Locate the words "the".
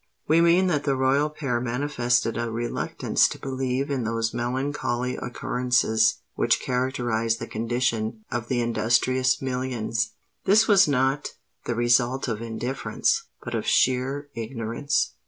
0.83-0.95, 7.37-7.45, 8.47-8.61, 11.67-11.75